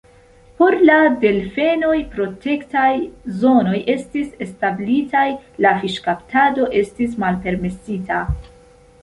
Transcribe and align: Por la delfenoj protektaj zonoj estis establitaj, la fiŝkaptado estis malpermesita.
Por 0.59 0.75
la 0.89 0.93
delfenoj 1.23 1.97
protektaj 2.15 2.87
zonoj 3.43 3.75
estis 3.97 4.33
establitaj, 4.47 5.27
la 5.67 5.75
fiŝkaptado 5.85 6.67
estis 6.83 7.15
malpermesita. 7.27 8.25